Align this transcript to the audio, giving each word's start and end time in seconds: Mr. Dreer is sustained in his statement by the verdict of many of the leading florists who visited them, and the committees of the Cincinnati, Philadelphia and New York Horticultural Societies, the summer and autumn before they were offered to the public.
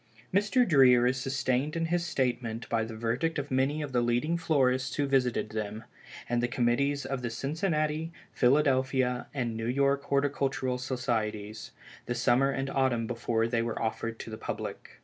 Mr. 0.33 0.67
Dreer 0.67 1.05
is 1.05 1.17
sustained 1.17 1.75
in 1.75 1.85
his 1.85 2.03
statement 2.03 2.67
by 2.69 2.83
the 2.83 2.95
verdict 2.95 3.37
of 3.37 3.51
many 3.51 3.83
of 3.83 3.91
the 3.91 4.01
leading 4.01 4.35
florists 4.35 4.95
who 4.95 5.05
visited 5.05 5.49
them, 5.51 5.83
and 6.27 6.41
the 6.41 6.47
committees 6.47 7.05
of 7.05 7.21
the 7.21 7.29
Cincinnati, 7.29 8.11
Philadelphia 8.33 9.27
and 9.31 9.55
New 9.55 9.67
York 9.67 10.05
Horticultural 10.05 10.79
Societies, 10.79 11.69
the 12.07 12.15
summer 12.15 12.49
and 12.49 12.67
autumn 12.67 13.05
before 13.05 13.45
they 13.47 13.61
were 13.61 13.79
offered 13.79 14.17
to 14.17 14.31
the 14.31 14.39
public. 14.39 14.97